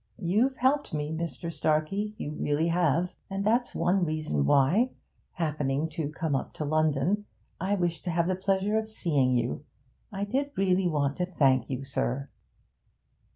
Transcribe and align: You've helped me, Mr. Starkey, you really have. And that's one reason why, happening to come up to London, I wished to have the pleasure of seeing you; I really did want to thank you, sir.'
You've 0.17 0.57
helped 0.57 0.95
me, 0.95 1.11
Mr. 1.13 1.53
Starkey, 1.53 2.15
you 2.17 2.31
really 2.31 2.69
have. 2.69 3.13
And 3.29 3.45
that's 3.45 3.75
one 3.75 4.03
reason 4.03 4.47
why, 4.47 4.89
happening 5.33 5.87
to 5.89 6.09
come 6.09 6.35
up 6.35 6.53
to 6.53 6.65
London, 6.65 7.25
I 7.59 7.75
wished 7.75 8.03
to 8.05 8.09
have 8.09 8.27
the 8.27 8.35
pleasure 8.35 8.79
of 8.79 8.89
seeing 8.89 9.35
you; 9.35 9.63
I 10.11 10.23
really 10.57 10.85
did 10.85 10.91
want 10.91 11.17
to 11.17 11.27
thank 11.27 11.69
you, 11.69 11.83
sir.' 11.83 12.29